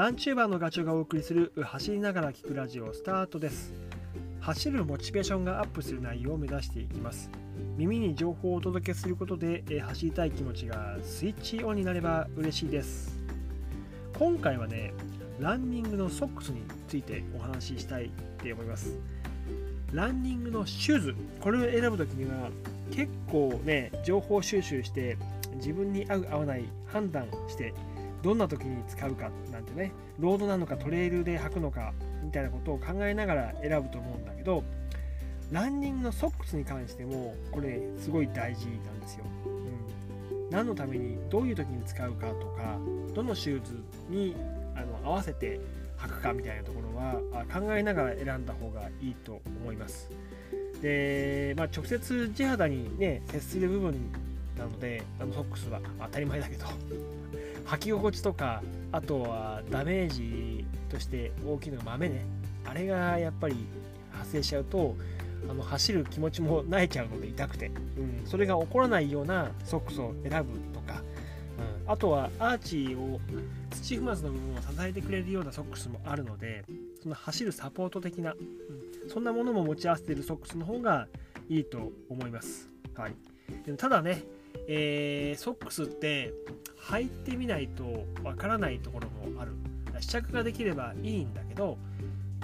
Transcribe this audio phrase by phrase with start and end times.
[0.00, 3.74] ランチューバーのガチョがお送りする走りながら聞くラジオスタートです。
[4.40, 7.28] 走るモチベーションがアップする内容を目指していきます。
[7.76, 13.18] 耳に情報をお届けすることでえ走りたい気持ちがスイッチオンになれば嬉しいです。
[14.18, 14.94] 今回はね
[15.38, 18.08] ランニングのソックスについてお話ししたいっ
[18.38, 18.98] て思います。
[19.92, 22.48] ランニングのシューズこれを選ぶ時には
[22.90, 25.18] 結構ね情報収集して
[25.56, 27.74] 自分に合う合わない判断して
[28.22, 31.92] どんな時に使うかなんてねロードなのかトレイルで履くのか
[32.22, 34.62] みたいなことを考えながら選ぶと思うんだけど
[35.50, 39.24] ランニングのソックスに関してもこれすごい大事なんですよ。
[39.46, 42.78] うん、何のためにどういう時に使うかとか
[43.14, 44.36] どのシューズに
[44.76, 45.60] あの合わせて
[45.98, 50.08] 履くかみたいなところは考えながら選んだ方がいいと思います。
[50.80, 53.94] で、まあ、直接地肌にね接する部分
[54.56, 56.66] なのであのソックスは当たり前だけど
[57.70, 62.24] 履き心地とかあとはダメージとして大きいのが豆ね。
[62.64, 63.56] あれがやっぱり
[64.12, 64.96] 発生しちゃうと
[65.48, 71.02] あの走る気持ちも慣れちゃうので痛くて、うん、それが起こらないようなソックスを選ぶとか、
[71.86, 73.20] うん、あとはアーチを
[73.70, 76.64] 土踏まずの部分を支えてくれるようなソックスもあるので
[77.02, 81.06] その走るサポート的な、うん、そんなものも持ち合わせているソックスの方が
[81.48, 82.68] いいと思います。
[82.94, 83.14] はい、
[83.64, 84.22] でただね、
[84.72, 86.32] えー、ソックスって
[86.90, 89.52] 履いてみないとわからないところもある。
[89.98, 91.76] 試着ができればいいんだけど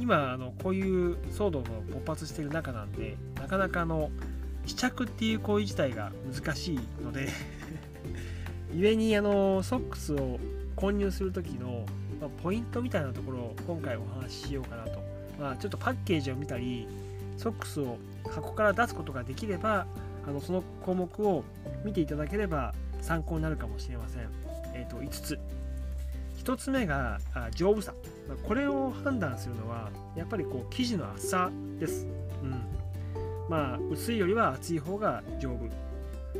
[0.00, 4.10] 今あのこういう騒動の勃発してる中なんでなかなかの
[4.66, 7.28] 試着っていう行為自体が難しいので
[8.74, 10.40] 故にあのソックスを
[10.74, 11.86] 購入する時の、
[12.20, 14.98] ま、ポイントみたいなところを今回お話ししようかなと、
[15.38, 16.88] まあ、ちょっとパッケージを見たり
[17.36, 19.86] ソックスを箱から出すことができれば
[20.26, 21.44] あのその項目を
[21.84, 24.28] 見ていただければ参考になるかもしれません。
[24.74, 25.38] えーと、5つ。
[26.42, 27.18] 1つ目が
[27.54, 27.94] 丈夫さ。
[28.46, 32.06] これを判断するのはやっぱりこう生地の厚さです、
[32.42, 32.50] うん、
[33.48, 35.64] まあ薄いよりは厚い方が丈夫、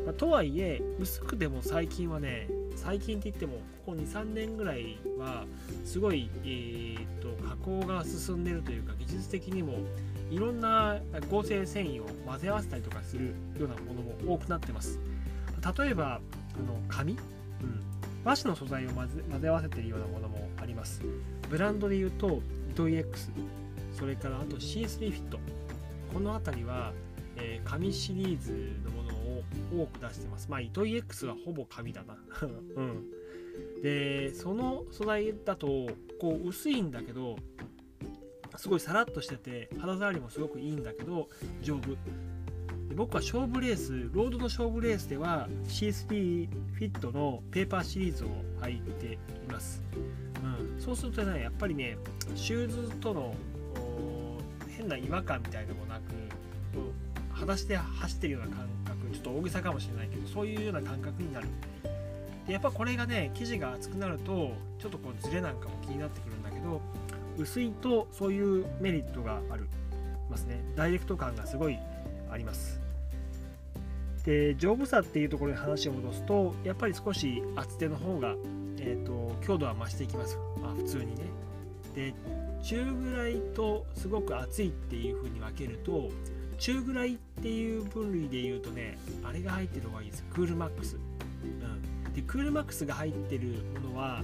[0.05, 5.45] まあ、とはいえ薄くでも最近はね最近って言ってもここ23年ぐらいは
[5.85, 9.75] すごい、えーと、と加工が進んでるというか技術的にも
[10.35, 10.99] いろんな
[11.31, 14.99] 合成繊維を混ぜ合わせたりとかするようなものも多くなってます。
[15.79, 16.19] 例えばあ
[16.67, 17.19] の紙、うん、
[18.25, 19.09] 和紙の素材を混
[19.41, 21.03] ぜ合わせているようなものもあります。
[21.49, 23.31] ブランドで言うと糸 EX
[23.97, 25.39] それからあと C3 フィット。
[26.13, 26.93] この辺りは、
[27.37, 29.15] えー、紙シリーズのもの
[29.81, 30.49] を多く出してます。
[30.51, 32.17] まあ糸 EX はほぼ紙だな。
[32.75, 33.11] うん。
[33.85, 35.87] でその素材だと
[36.21, 37.37] こう薄いんだけど
[38.57, 41.29] すごいさらっとしてて肌触りもすごくいいんだけど
[41.63, 41.97] 丈夫。
[42.95, 48.29] 僕は勝負レースロードの勝負レースでは C3 フィットのペーパーシリーズを
[48.61, 49.19] 履いてい
[49.51, 49.83] ます、
[50.45, 51.97] うん、そうするとねやっぱりね
[52.37, 53.35] シューズとの
[54.69, 56.03] 変な違和感みたいなのもなく
[57.33, 61.49] 裸足で走ってるような感覚ちょっと大げさかもしれないけどそういうような感覚になる。
[62.47, 66.81] でやっぱこれがね生地が厚くなるとちょっとこうズレなんかも気になってくるんだけど
[67.39, 69.69] 薄いとそういうメリットがある
[70.31, 70.63] ますね。
[70.77, 71.79] ダイレクト感がすごい
[72.31, 72.81] あります。
[74.25, 78.35] で丈夫さっていうところに話を戻すとやっぱり少し厚手の方が、
[78.79, 81.25] えーと、強度は増していきます、まあ、普通にね。
[81.95, 82.15] で
[82.63, 86.09] 中ぐらいとすごく厚いっていう風に分けると
[86.59, 90.25] 中ぐらいっていう分類で言うとねあれが入ってる方がいいです。
[90.33, 93.49] クールマックス、うん、でクールマックスが入ってる
[93.83, 94.23] ものは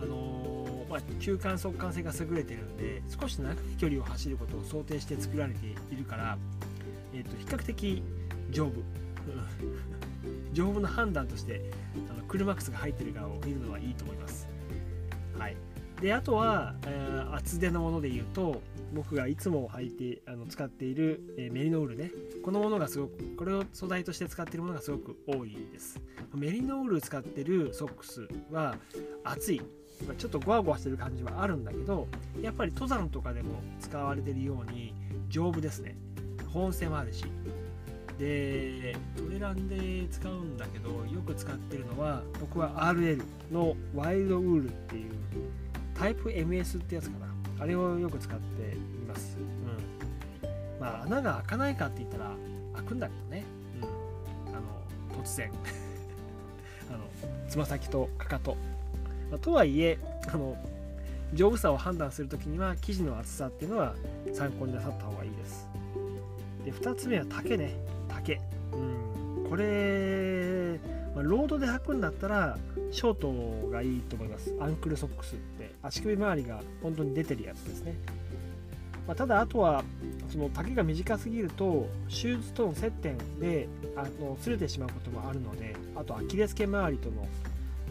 [0.00, 0.53] あのー、
[0.94, 6.38] まあ、中間速乾性が優れてるんで少し長い距離を走ることを想定して作られているから、
[7.12, 8.02] えーと比較的
[8.50, 8.74] 丈夫。
[10.52, 11.68] 丈夫な判断として
[12.08, 14.46] あのクルマックスが入ってる側を見るのはいいと思います。
[15.36, 15.56] はい、
[16.00, 18.60] であとは、えー、厚手のもので言うと
[18.92, 22.10] 僕がいつも履いてあの使っている、えー、メリノールね。
[22.44, 26.00] このものがすごくこれを素材として使っているものがすごく多いです。
[26.34, 28.76] メリノール使ってるソックスは
[29.24, 29.62] 厚い。
[30.18, 32.08] ちょっとゴワゴワしてる感じはあるんだけど
[32.42, 34.92] やっぱり登山とかでも使われてるように
[35.28, 35.96] 丈夫ですね。
[36.52, 37.24] 保温性もあるし。
[38.18, 45.12] でトレランで使うんだけどよく使ってるのは僕は RL のワイルドウールっていう
[45.94, 47.26] タイプ MS ってやつかな。
[47.60, 49.38] あれをよく使っています。
[49.38, 50.80] うん。
[50.80, 52.30] まあ穴が開かないかって言ったら
[52.74, 53.44] 開くんだけどね。
[53.80, 54.54] うん。
[54.54, 55.50] あの突然。
[56.90, 56.98] あの
[57.48, 58.56] つま先とかかと、
[59.30, 59.98] まあ、とはいえ
[60.32, 60.56] あの
[61.32, 63.94] 丈夫さを判断するときには生地の厚さっていうのは
[64.32, 65.68] 参考になさった方がいいです。
[66.64, 67.94] で2つ目は丈ね。
[68.24, 68.40] け、
[68.72, 70.63] うん、これ
[71.14, 72.58] まあ、ロードで履くんだったら
[72.90, 74.54] ショートがいいと思います。
[74.60, 75.54] アンクルソックスって。
[75.84, 77.94] 足首周りが本当に出てるやつですね、
[79.06, 79.84] まあ、ただあとは
[80.30, 87.26] その丈が短すぎるとシューズとの接点であの擦れてしまうこともあるのであとアキレス腱周りとの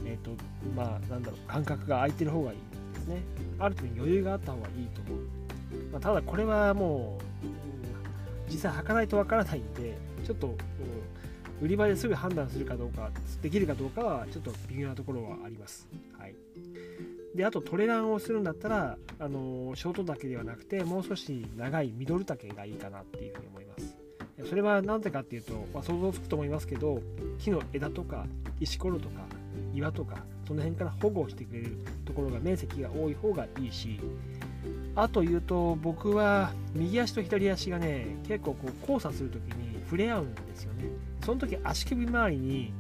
[0.06, 0.31] えっ、ー、と
[0.75, 2.58] まあなんだろう間隔が空いてる方がいい
[2.96, 3.22] ですね。
[3.60, 5.24] ある程度余裕があった方がいいと思う、
[5.92, 7.20] まあ、ただこれはも
[8.50, 10.56] う、実際履かないとわからないんでちょっと、うん
[11.63, 13.10] 売り場ですぐ判断するかどうか、
[13.42, 15.88] できるかどうかはちょっと微妙なところはあります。
[16.19, 16.36] はい。
[17.33, 23.95] で、あとトレランをするんだったら、あのショート丈ではなくて、もう少し長いミドル丈がいいかなっていうふうに思います。
[24.50, 27.01] それは何でかっていうと、まあ、想像つくと思いますけど、
[27.39, 28.25] 木の枝とか
[28.60, 29.21] 石ころとか
[29.74, 34.01] 岩とか、その辺から保護してくれるところが面積が多い方がいいし、
[34.95, 41.12] あと言うと、僕は右足と左足がね、結構こう交差するときに触れ合うんですよね。
[41.24, 42.74] その時足首周りに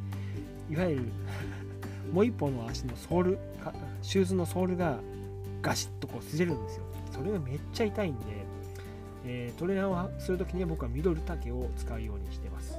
[0.69, 1.03] いわゆる
[2.11, 3.39] もう一本の足のソール
[4.01, 4.99] シューズのソールが
[5.61, 6.83] ガシッとこう擦れるんですよ。
[7.11, 8.25] それがめっちゃ痛いんで、
[9.25, 12.77] えー、トレーナーをする時には僕はミドル丈を使うようにしてます。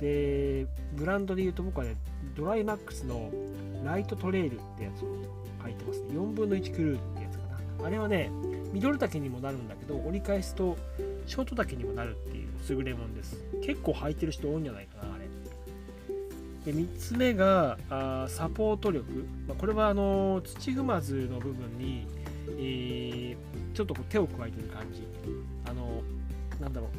[0.00, 1.94] でブランドで言うと僕はね
[2.34, 3.30] ドライマックスの
[3.84, 5.08] ライトトレイルってやつを
[5.64, 6.08] 履いてますね。
[6.14, 7.44] 4分の1クルーってやつか
[7.78, 7.86] な。
[7.86, 8.30] あれはね
[8.72, 10.76] ミドル丈にもなるんだけど折り返すと
[11.26, 13.36] ショート丈にもなるっていう優れもんです。
[13.62, 16.72] 結構履いてる人多いんじゃないかな、あれ。
[16.72, 19.26] で、3つ目が、あサポート力。
[19.48, 22.06] まあ、これは、あの、土踏まずの部分に、
[22.58, 25.06] えー、ちょっとこう手を加えてる感じ。
[25.66, 26.02] あの、
[26.60, 26.90] なんだろう。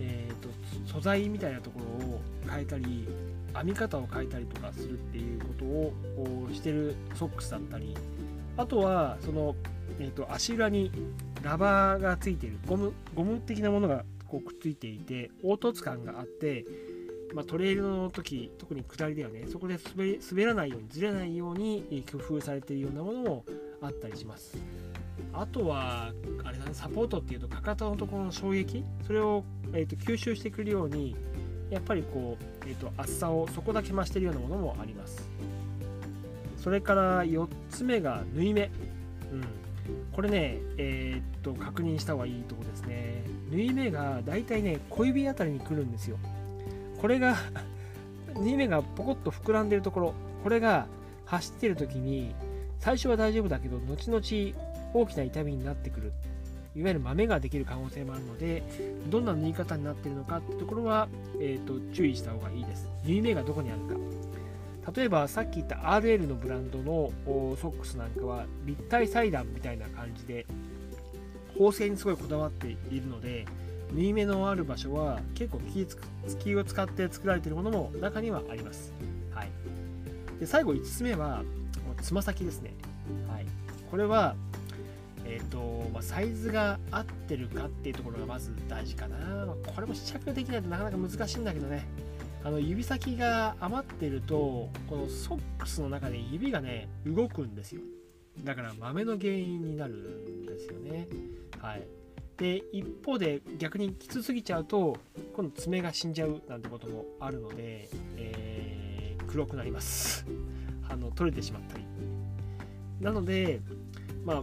[0.00, 0.48] えっ、ー、と、
[0.92, 3.08] 素材みたいなところを変えたり、
[3.54, 7.96] 編み方を変えたりとかするっていうことをしてるソックスだったり、
[8.56, 9.56] あとは、その、
[9.98, 10.90] えーと足裏に
[11.42, 12.58] ラバーがついている。
[12.66, 16.64] ゴムゴム的なものがこうくっついていて凹凸感があって、
[17.34, 19.46] まあ、トレイルの時特に下りだよね。
[19.48, 23.44] そこで滑らないようにずれないように工夫されているようなものも
[23.80, 24.56] あったりします。
[25.32, 26.12] あとは
[26.44, 28.84] あれだねサポートっていうとかかとのところの衝撃？
[29.06, 31.14] それを、えーと、吸収してくるように
[31.70, 35.28] やっぱりこう、えーと厚さをそこだけ増しているようなものもあります。
[36.56, 38.70] それから4つ目が縫い目、
[39.32, 39.44] うん、
[40.12, 43.24] これね、えー、っと、確認した方がいいとこですね。
[43.50, 46.18] 縫い目がだいたいね、小指あたりに来るんですよ。
[46.98, 47.36] これが
[48.34, 50.86] 縫い目がポコッと膨らんでるところ、これが
[51.26, 52.34] 走ってる時に、
[52.78, 54.58] 最初は大丈夫だけど、後々
[54.94, 56.12] 大きな痛みになってくる。
[56.76, 58.62] いわゆる豆ができる可能性もあるので、
[59.08, 61.08] どんな縫い方になってるのかってところは、
[61.40, 62.88] えー、と注意した方がいいです。
[63.04, 63.96] 縫い目がどこにあるか。
[64.94, 67.12] 例えばさっき言った RL のブランドの
[67.56, 70.46] ソックスなんかは立体裁断みたいな感じで
[71.58, 73.46] 縫製にすごいこだわっているので
[73.92, 75.60] 縫い目のある場所は結構
[76.38, 78.92] 気を使って作られているものも中にはあります。
[79.34, 79.50] はい、
[80.38, 81.42] で最後5つ目は
[82.00, 82.72] つま先ですね。
[83.28, 83.46] はい、
[83.90, 84.36] これは、
[85.24, 89.16] えーとまあ、サイズが合ってるかっていうところがまず大事かな。
[89.46, 91.86] まあ、これも試着できないとなかなか難しいんだけどね。
[92.42, 97.82] あの指先が余ってるとこのソックスの中で指がね動くんですよ。
[98.44, 101.06] だから豆の原因になるんですよね。
[101.58, 101.86] はい。
[102.36, 104.96] で一方で逆にきつすぎちゃうと
[105.36, 110.24] 今度爪が死んじゃうなんてこともあるので、えー、黒くなります。
[110.88, 111.84] あの取れてしまったり。
[113.00, 113.60] なので
[114.24, 114.42] まあ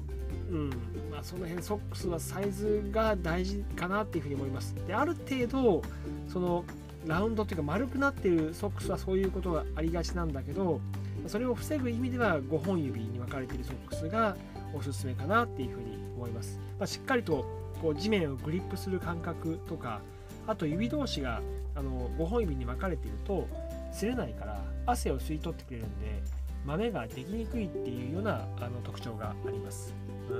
[0.50, 0.70] うん
[1.12, 4.75] まあ、その辺ソックスはサイズが大事かなっていうふうに思います。
[4.88, 5.82] である程度
[6.27, 6.63] その
[7.08, 10.80] ラウンドっていうか丸くなってるソックスはそういうことがありがちなんだけど
[11.28, 14.36] それを防ぐ意味では5本指に分かれているソックスが
[14.74, 17.46] おすすめかなっていうふうに思います、まあ、しっかりと
[17.82, 20.02] こう地面をグリップする感覚とか
[20.46, 21.42] あと指同士が
[21.76, 23.48] あの5本指に分かれていると
[23.94, 26.22] 擦れないから汗を吸い取ってくれるんで
[26.66, 29.94] 豆ができにくいっていうようなあの特徴があります、
[30.30, 30.34] う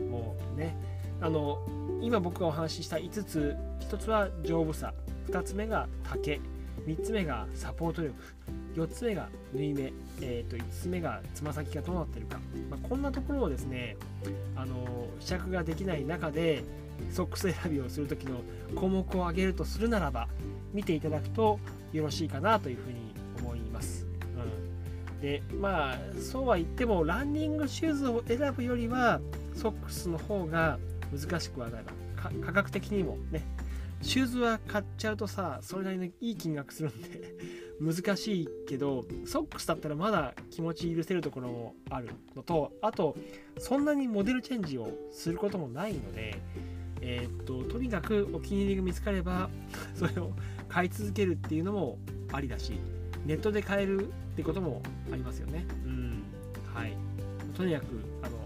[0.00, 0.74] ん、もうね
[1.20, 1.58] あの
[2.00, 4.92] 今僕がお話しした5つ1つは丈夫さ。
[5.28, 6.40] 2つ目が竹。
[6.86, 8.14] 3つ目がサポート力。
[8.74, 12.38] 4つ目が縫い目、えー、と5つ目がつま先がどうなってるか、
[12.70, 13.96] まあ、こんなところをですね
[14.54, 16.62] あの試着ができない中で
[17.10, 18.40] ソックス選びをする時の
[18.76, 20.28] 項目を挙げるとするならば
[20.72, 21.58] 見ていただくと
[21.92, 24.06] よろしいかなというふうに思います、
[25.14, 29.20] うん、でまあそうは言ってもランニングシューズを選ぶよりは
[29.54, 30.78] ソックスの方が
[31.12, 31.84] 難しくはない。
[32.16, 33.42] か価格的にもね
[34.02, 37.34] シューズは買っちゃうとさそれなりのいい金額するんで
[37.80, 43.16] 難しいけどソックスだったらまだ気持ち許せるところもあるのとあと
[43.58, 46.38] そんなにモデルチェンジをすることもないので
[47.00, 49.48] えー、っととにかくお気に入りが見つかれば
[49.94, 50.32] それを
[50.68, 51.98] 買い続けるっていうのも
[52.32, 52.74] ありだし
[53.26, 55.66] ネットで買えるってこともありますよね。
[55.84, 56.22] うん。
[56.72, 56.96] はい。
[57.56, 57.84] とにかく、
[58.22, 58.36] あの、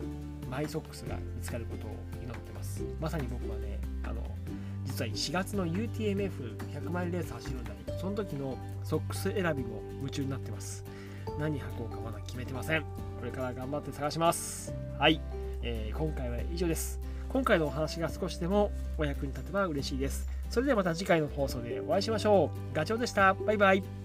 [0.50, 1.90] マイソックスが見つかることを
[2.22, 2.84] 祈ってます。
[3.00, 3.78] まさに僕はね、
[4.94, 10.84] 実は4月の UTMF100 マイルレース走るんだけど、その時のソックス選びも夢中になってます。
[11.38, 12.82] 何履こうかまだ決めてません。
[12.82, 12.86] こ
[13.24, 14.72] れから頑張って探します。
[14.98, 15.20] はい。
[15.62, 17.00] えー、今回は以上です。
[17.28, 20.28] 今回のお話が少しでもお役に立てば嬉しいです。
[20.48, 22.76] それではまた次回の放送でお会いしましょう。
[22.76, 23.34] ガチョウでした。
[23.34, 24.03] バイバイ。